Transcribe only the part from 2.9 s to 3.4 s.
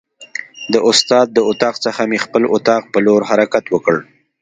په لور